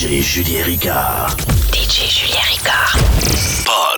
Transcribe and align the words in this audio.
DJ 0.00 0.22
Julien 0.22 0.64
Ricard. 0.64 1.36
DJ 1.72 2.08
Julien 2.08 2.40
Ricard. 2.48 3.89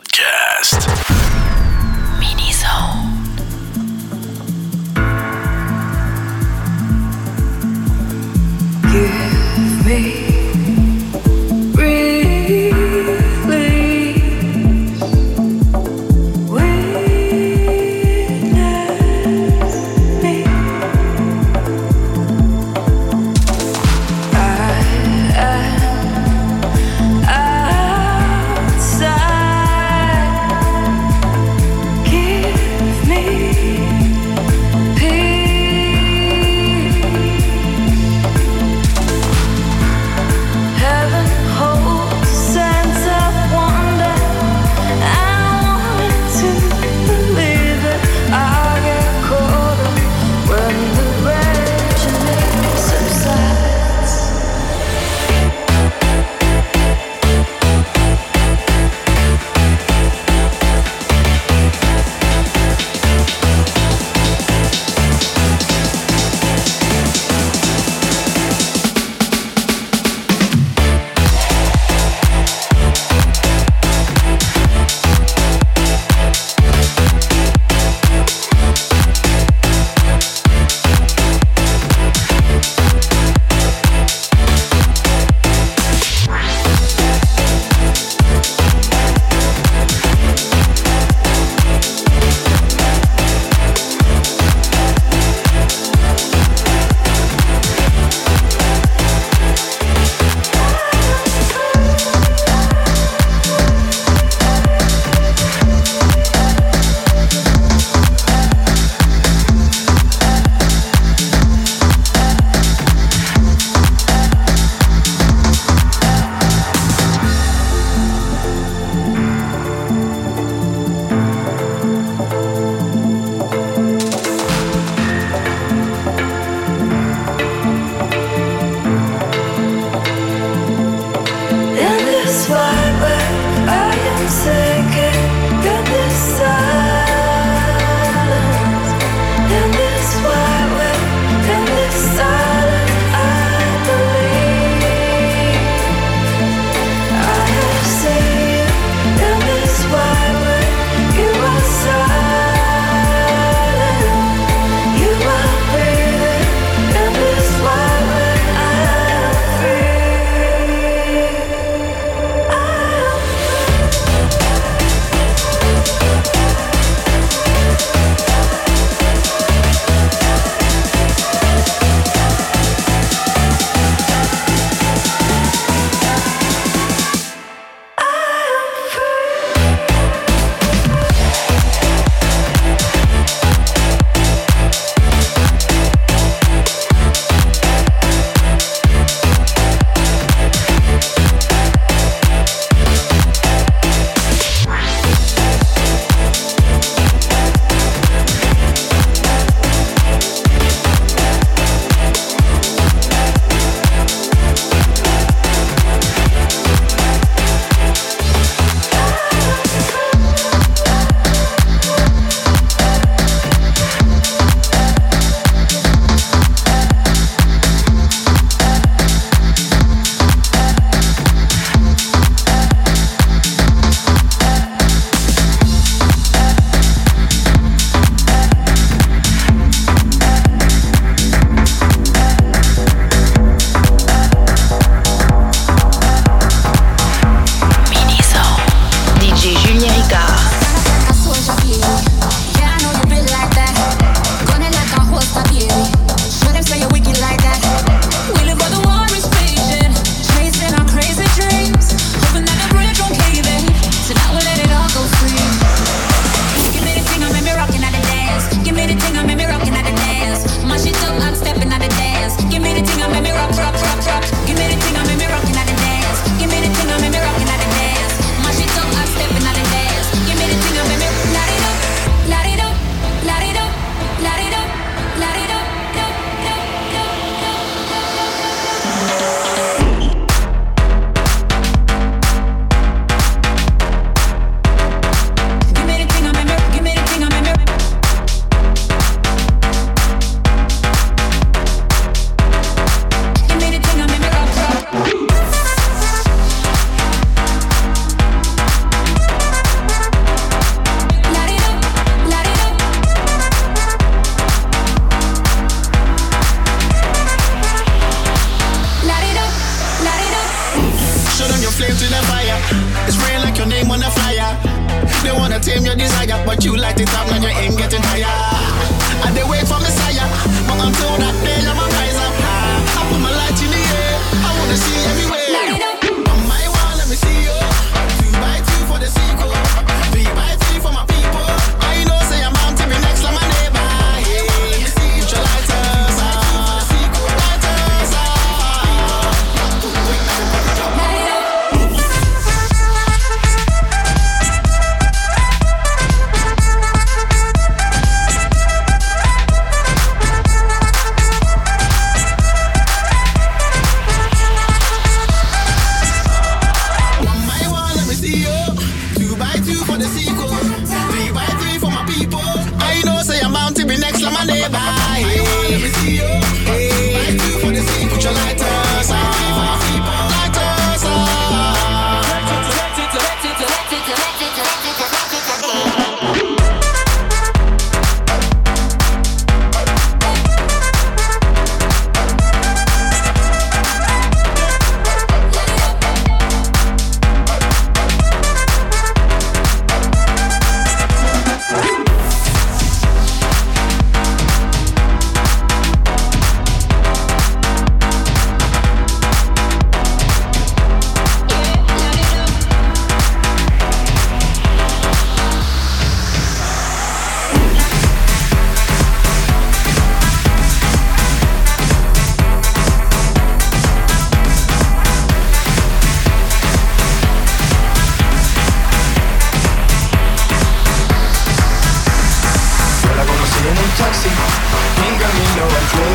En 424.29 425.19
camino 425.19 425.65
al 425.65 425.87
club. 425.91 426.13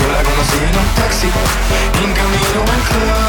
Yo 0.00 0.12
la 0.12 0.22
conocí 0.22 0.58
en 0.58 0.78
un 0.78 0.94
taxi, 0.96 1.28
en 2.02 2.12
camino 2.12 2.60
al 2.60 2.82
club. 2.88 3.21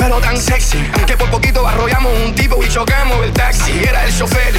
Pero 0.00 0.18
tan 0.20 0.40
sexy. 0.40 0.78
Que 1.06 1.16
por 1.16 1.30
poquito 1.30 1.66
arrollamos 1.66 2.12
un 2.24 2.34
tipo 2.34 2.62
y 2.64 2.68
chocamos 2.68 3.22
el 3.22 3.32
taxi. 3.32 3.72
Era 3.84 4.06
el 4.06 4.16
chofer, 4.16 4.54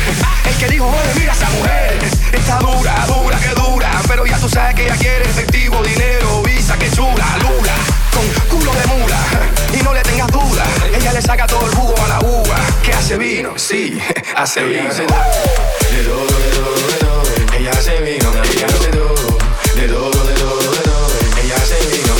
el 0.49 0.55
que 0.57 0.67
dijo, 0.67 0.87
oye, 0.87 1.19
mira 1.19 1.33
esa 1.33 1.49
mujer. 1.49 1.99
Está 2.31 2.59
dura, 2.59 3.05
dura, 3.07 3.39
que 3.39 3.49
dura. 3.59 3.89
Pero 4.07 4.25
ya 4.25 4.37
tú 4.37 4.47
sabes 4.47 4.75
que 4.75 4.85
ella 4.85 4.95
quiere 4.97 5.25
efectivo, 5.25 5.81
dinero, 5.83 6.43
visa, 6.43 6.77
que 6.77 6.89
chula, 6.91 7.25
lula. 7.39 7.73
Con 8.13 8.27
culo 8.49 8.71
de 8.73 8.85
mula, 8.87 9.19
y 9.73 9.83
no 9.83 9.93
le 9.93 10.01
tengas 10.01 10.27
duda. 10.27 10.63
Ella 10.93 11.13
le 11.13 11.21
saca 11.21 11.47
todo 11.47 11.65
el 11.65 11.75
jugo 11.75 11.95
a 12.05 12.07
la 12.07 12.19
uva. 12.19 12.55
Que 12.83 12.93
hace 12.93 13.17
vino, 13.17 13.57
sí, 13.57 13.99
hace 14.35 14.63
vino. 14.63 14.93
De 14.93 15.05
todo, 15.07 16.25
de 16.27 16.49
todo, 16.51 16.75
de 16.75 16.93
todo. 16.99 17.23
Ella 17.57 17.71
hace 17.71 17.99
vino, 18.01 18.31
ella 18.31 18.65
hace 18.67 18.89
todo. 18.89 19.37
De 19.75 19.87
todo, 19.87 20.25
de 20.25 20.33
todo, 20.33 20.71
de 20.71 20.79
todo. 20.79 21.07
Ella 21.41 21.55
hace 21.55 21.77
vino, 21.87 22.13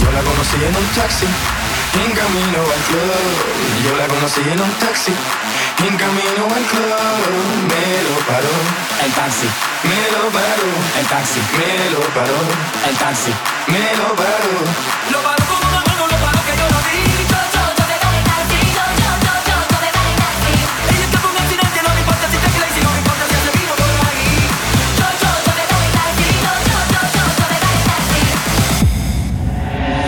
Yo 0.00 0.10
la 0.10 0.20
conocí 0.22 0.56
en 0.56 0.74
un 0.74 0.86
taxi, 0.94 1.26
en 2.04 2.12
camino 2.12 2.60
al 2.60 2.82
club. 2.88 3.10
Yo 3.84 3.96
la 3.96 4.06
conocí 4.06 4.40
en 4.40 4.60
un 4.60 4.72
taxi, 4.82 5.12
en 5.86 5.96
camino 5.96 6.44
al 6.56 6.64
club. 6.72 6.92
Me 7.70 7.84
lo 8.06 8.16
paró 8.28 8.56
el 9.04 9.12
taxi, 9.12 9.48
me 9.84 10.00
lo 10.14 10.22
paró 10.30 10.70
el 11.00 11.06
taxi, 11.06 11.40
me 11.58 11.90
lo 11.90 12.00
paró 12.14 12.40
el 12.88 12.96
taxi, 12.96 13.32
me 13.68 13.96
lo 13.96 14.08
paró. 14.14 14.52
Lo 15.12 15.18
paró 15.22 15.44
una 15.56 15.80
mano, 15.86 16.02
lo 16.12 16.16
paró 16.24 16.40
que 16.46 16.54
yo 16.60 16.66
lo 16.74 16.80
vi. 16.86 17.00
Yo, 17.32 17.40
yo, 17.54 17.62
yo 17.78 17.84
te 17.90 17.96
doy 18.02 18.16
el 18.20 18.26
taxi, 18.30 18.58
yo, 18.76 18.84
yo, 19.00 19.10
yo, 19.24 19.32
yo, 19.48 19.56
yo 19.70 19.78
te 19.84 19.88
doy 19.96 20.08
el 20.12 20.18
taxi. 20.20 20.52
Ella 20.90 21.04
escapó 21.06 21.28
un 21.32 21.38
accidente, 21.40 21.78
no 21.86 21.90
me 21.94 22.00
importa 22.04 22.26
si 22.32 22.36
te 22.44 22.48
crazy, 22.56 22.80
no 22.84 22.90
me 22.92 23.00
importa 23.04 23.24
si 23.30 23.34
hace 23.40 23.50
vino 23.56 23.72
por 23.80 23.88
ahí. 24.10 24.26
Yo, 24.98 25.06
yo, 25.22 25.30
yo 25.46 25.52
te 25.58 25.64
doy 25.70 25.84
el 25.86 25.94
taxi, 25.96 26.28
yo, 26.44 26.52
yo, 26.70 26.78
yo, 26.92 27.00
yo, 27.16 27.22
yo 27.38 27.44
te 27.50 27.56
doy 27.64 27.74
el 27.78 27.84
taxi. 27.88 28.20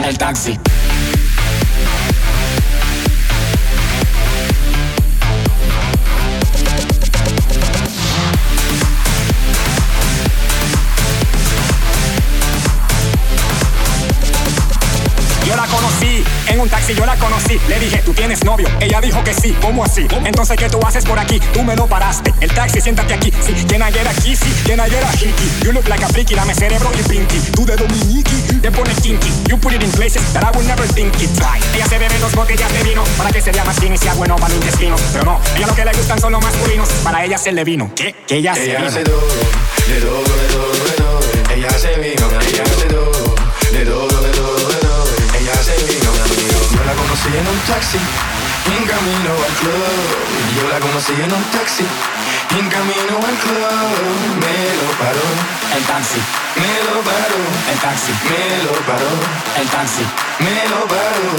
El 0.08 0.18
taxi. 0.18 0.67
En 16.58 16.62
un 16.62 16.68
taxi, 16.68 16.94
yo 16.94 17.06
la 17.06 17.16
conocí. 17.16 17.58
Le 17.68 17.78
dije, 17.78 17.98
¿tú 18.04 18.12
tienes 18.12 18.44
novio? 18.44 18.68
Ella 18.80 19.00
dijo 19.00 19.22
que 19.22 19.32
sí. 19.32 19.56
¿Cómo 19.62 19.84
así? 19.84 20.06
Entonces, 20.24 20.56
¿qué 20.56 20.68
tú 20.68 20.80
haces 20.84 21.04
por 21.04 21.18
aquí? 21.18 21.40
Tú 21.52 21.62
me 21.62 21.76
lo 21.76 21.86
paraste. 21.86 22.34
El 22.40 22.52
taxi, 22.52 22.80
siéntate 22.80 23.14
aquí. 23.14 23.32
Sí, 23.44 23.54
can 23.68 23.80
I 23.80 23.92
get 23.92 24.06
a 24.06 24.14
kissy? 24.14 24.50
Can 24.66 24.80
I 24.80 24.90
get 24.90 25.02
a 25.02 25.12
hickey? 25.12 25.48
You 25.64 25.72
look 25.72 25.88
like 25.88 26.04
a 26.04 26.08
freaky, 26.08 26.34
dame 26.34 26.54
cerebro 26.54 26.90
y 26.98 27.02
pinky. 27.08 27.38
Tú 27.54 27.64
de 27.64 27.76
Dominiki, 27.76 28.60
te 28.60 28.70
pones 28.70 29.00
kinky. 29.00 29.30
You 29.48 29.58
put 29.58 29.72
it 29.72 29.82
in 29.82 29.90
places 29.92 30.22
that 30.32 30.42
I 30.44 30.56
would 30.56 30.66
never 30.66 30.86
think 30.94 31.14
it. 31.22 31.30
Right. 31.38 31.62
Ella 31.74 31.86
se 31.86 31.98
bebe 31.98 32.18
dos 32.18 32.34
botellas 32.34 32.72
de 32.72 32.82
vino 32.82 33.04
para 33.16 33.30
que 33.30 33.40
se 33.40 33.52
vea 33.52 33.64
más 33.64 33.78
fino 33.78 33.94
y 33.94 33.98
sea 33.98 34.14
bueno 34.14 34.36
para 34.36 34.52
el 34.52 34.60
intestino. 34.60 34.96
Pero 35.12 35.24
no, 35.24 35.40
ella 35.56 35.66
lo 35.66 35.74
que 35.74 35.84
le 35.84 35.92
gustan 35.92 36.20
son 36.20 36.32
los 36.32 36.42
masculinos. 36.42 36.88
Para 37.04 37.24
ella 37.24 37.38
se 37.38 37.52
le 37.52 37.64
vino. 37.64 37.90
¿Qué? 37.94 38.14
Que 38.26 38.36
ella 38.36 38.54
se 38.54 38.66
vino. 38.66 38.86
hace 38.86 39.04
todo, 39.04 39.20
de 39.20 40.00
todo, 40.00 40.22
de 40.22 40.48
todo, 40.48 40.72
de 40.72 40.90
todo. 40.92 41.20
Ella 41.54 41.68
hace 41.68 41.94
vino, 41.98 42.27
taxi, 47.68 47.98
en 47.98 48.82
camino 48.86 49.32
al 49.46 49.54
club. 49.60 49.84
Yo 50.56 50.64
la 50.72 50.80
conocí 50.80 51.12
en 51.12 51.30
un 51.32 51.44
taxi, 51.52 51.84
en 52.58 52.66
camino 52.68 53.14
al 53.28 53.36
club. 53.44 53.60
Me 54.40 54.56
lo 54.80 54.88
paró 54.96 55.28
el 55.76 55.84
taxi, 55.84 56.20
me 56.56 56.72
lo 56.88 57.02
paró 57.04 57.40
el 57.70 57.78
taxi, 57.78 58.12
me 58.24 58.64
lo 58.64 58.72
paró 58.88 59.12
el 59.60 59.68
taxi, 59.68 60.04
me 60.40 60.64
lo 60.72 60.80
paró. 60.88 61.30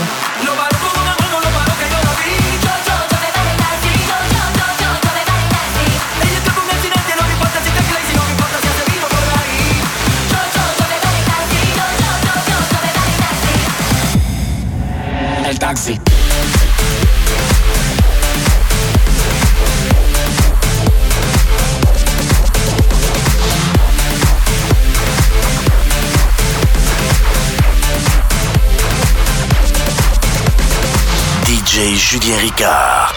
Lo 0.46 0.54
paró 0.54 0.78
con 0.86 0.94
una 1.02 1.14
mano, 1.18 1.36
lo 1.42 1.50
paró 1.58 1.74
que 1.82 1.88
yo 1.90 2.00
lo 2.08 2.14
vi. 2.22 2.38
Yo, 2.66 2.74
yo, 2.88 2.96
yo 3.10 3.18
el 3.18 3.58
taxi, 3.66 3.92
yo, 4.10 4.18
yo, 4.34 4.44
yo, 4.60 4.68
yo, 4.82 4.90
yo 5.02 5.10
el 5.18 5.26
taxi. 5.34 5.86
Ella 6.30 6.42
accidente, 6.78 7.12
no 7.18 7.24
me 7.26 7.34
importa 7.34 7.58
si 7.66 7.70
te 7.74 7.82
crazy, 7.90 8.14
no 8.14 8.22
me 8.30 8.32
importa 8.38 8.58
si 8.62 8.68
hace 8.70 8.84
vino 8.86 9.08
por 9.10 9.24
ahí. 9.34 9.82
Yo, 10.30 10.40
yo, 10.56 10.64
yo 10.78 10.84
el 10.94 11.02
taxi, 11.34 11.62
yo, 11.80 11.86
yo, 12.04 12.12
yo, 12.28 12.54
yo, 12.70 12.78
el 12.86 12.94
taxi. 13.26 13.54
El 15.50 15.58
taxi. 15.58 16.19
Julien 31.88 32.36
Ricard. 32.36 33.14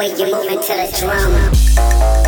when 0.00 0.18
you 0.18 0.34
move 0.34 0.46
into 0.46 0.72
the 0.72 0.96
drum. 0.98 2.19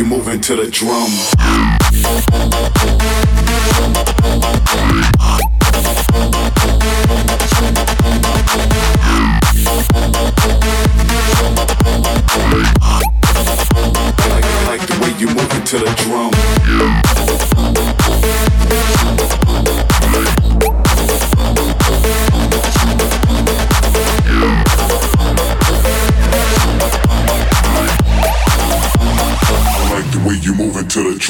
you 0.00 0.06
moving 0.06 0.40
to 0.40 0.56
the 0.56 0.66
drum. 0.70 1.10
Like, 14.30 14.44
like 14.66 14.86
the 14.86 14.98
way 15.02 15.12
you 15.18 15.26
move 15.26 15.52
into 15.54 15.78
the 15.78 15.92
drum. 15.98 17.89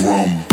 drum. 0.01 0.50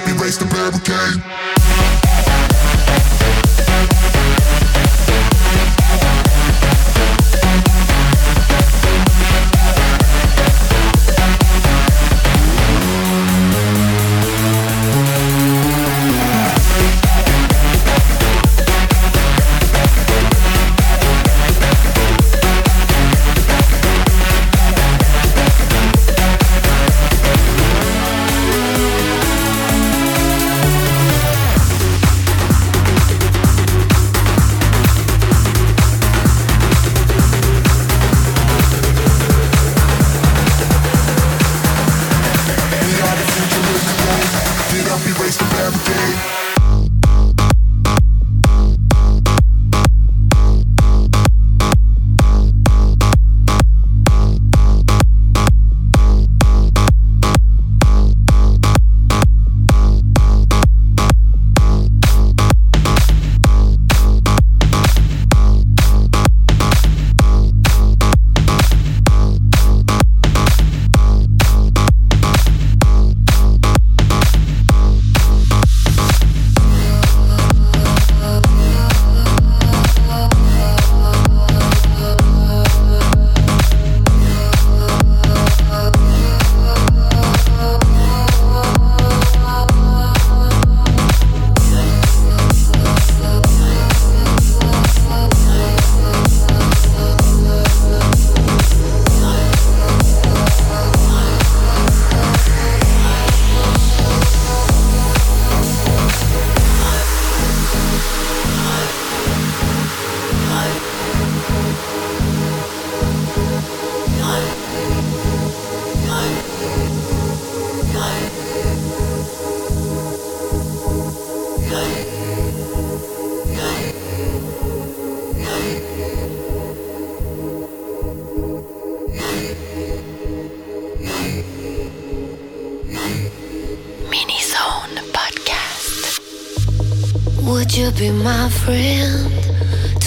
up, 0.00 0.08
erase 0.08 0.36
the 0.36 0.44
barricade. 0.46 1.39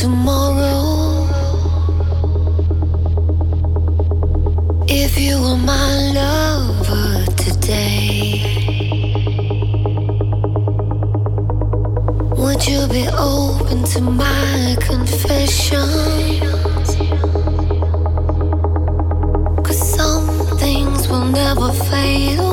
Tomorrow? 0.04 1.30
If 4.86 5.18
you 5.18 5.42
were 5.42 5.56
my 5.56 5.92
lover 6.20 7.26
today, 7.46 8.44
would 12.38 12.68
you 12.68 12.86
be 12.88 13.08
open 13.18 13.86
to 13.94 14.02
my 14.02 14.76
confessions? 14.82 15.80
Cause 19.66 19.82
some 19.98 20.28
things 20.58 21.08
will 21.08 21.28
never 21.28 21.72
fade. 21.72 22.53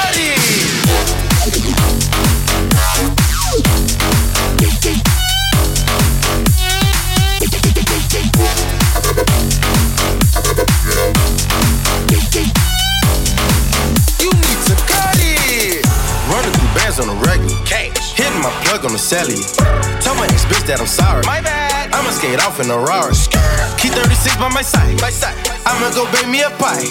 Hitting 18.81 18.89
my 18.89 18.89
plug 18.89 18.89
on 18.89 18.93
the 18.93 18.99
cellular. 18.99 20.01
Tell 20.01 20.15
my 20.15 20.25
ex 20.25 20.45
bitch 20.45 20.65
that 20.65 20.79
I'm 20.81 20.87
sorry. 20.87 21.21
My 21.25 21.41
bad. 21.41 21.93
I'ma 21.93 22.09
skate 22.11 22.41
off 22.41 22.59
in 22.59 22.69
a 22.69 22.77
Rari. 22.77 23.13
Keep 23.77 23.93
36 23.93 24.37
by 24.37 24.49
my 24.49 24.61
side. 24.61 24.99
My 25.01 25.09
side. 25.09 25.37
I'ma 25.65 25.93
go 25.93 26.09
bake 26.09 26.27
me 26.29 26.41
a 26.41 26.49
pie. 26.57 26.89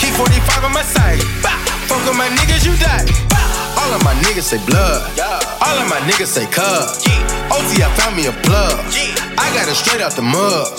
Keep 0.00 0.16
45 0.16 0.64
on 0.64 0.72
my 0.72 0.82
side. 0.82 1.20
Fuck 1.88 2.00
with 2.04 2.16
my 2.16 2.28
niggas, 2.40 2.64
you 2.64 2.76
die. 2.80 3.04
All 3.76 3.90
of 3.92 4.02
my 4.04 4.14
niggas 4.24 4.48
say 4.48 4.60
blood. 4.64 5.04
All 5.60 5.76
of 5.76 5.88
my 5.88 6.00
niggas 6.08 6.32
say 6.32 6.46
cub. 6.48 6.96
OT, 7.52 7.80
I 7.80 7.88
found 7.96 8.16
me 8.16 8.28
a 8.28 8.34
plug. 8.44 8.78
I 9.36 9.46
got 9.52 9.68
it 9.68 9.76
straight 9.76 10.00
out 10.00 10.12
the 10.12 10.24
mud. 10.24 10.76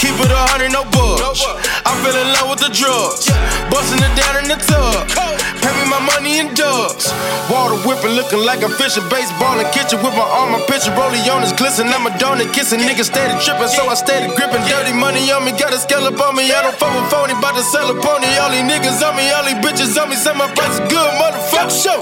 Keep 0.00 0.16
it 0.16 0.32
a 0.32 0.40
hundred, 0.48 0.72
no 0.72 0.84
bugs. 0.88 1.44
I 1.84 1.92
fell 2.00 2.16
in 2.16 2.28
love 2.40 2.48
with 2.48 2.60
the 2.64 2.72
drugs. 2.72 3.28
Busting 3.68 4.00
it 4.00 4.12
down 4.16 4.44
in 4.44 4.46
the 4.48 4.56
tub. 4.56 5.04
Pay 5.12 5.49
me 5.68 5.84
my 5.90 6.00
money 6.00 6.38
in 6.40 6.54
dubs. 6.54 7.12
Water 7.50 7.76
whipping, 7.84 8.14
looking 8.16 8.40
like 8.40 8.62
a 8.62 8.70
fish 8.70 8.96
in 8.96 9.04
baseball 9.10 9.58
in 9.58 9.66
kitchen 9.74 9.98
with 10.00 10.14
my 10.14 10.24
arm, 10.24 10.52
my 10.52 10.62
picture, 10.64 10.94
rollie 10.94 11.20
on 11.28 11.42
is 11.42 11.52
glisten. 11.52 11.88
I'm 11.88 12.06
a 12.06 12.10
donut 12.16 12.52
kissing, 12.54 12.80
niggas 12.80 13.10
steady 13.10 13.34
tripping, 13.44 13.68
so 13.68 13.88
I 13.88 13.94
steady 13.94 14.32
gripping. 14.34 14.62
Dirty 14.70 14.94
money 14.94 15.30
on 15.32 15.44
me, 15.44 15.52
got 15.52 15.74
a 15.74 15.78
scale 15.78 16.06
up 16.06 16.20
on 16.20 16.36
me. 16.36 16.48
I 16.50 16.62
don't 16.62 16.76
fuck 16.76 16.94
with 16.94 17.10
phony, 17.10 17.34
bout 17.42 17.54
to 17.56 17.62
sell 17.62 17.90
a 17.90 17.96
pony. 17.98 18.30
All 18.38 18.50
these 18.50 18.64
niggas 18.64 19.02
on 19.02 19.16
me, 19.16 19.28
all 19.30 19.44
these 19.44 19.60
bitches 19.60 19.98
on 20.00 20.08
me. 20.08 20.16
Say 20.16 20.32
my 20.32 20.48
price 20.54 20.78
is 20.78 20.84
good, 20.88 21.10
motherfucker. 21.20 21.68
Show. 21.70 21.98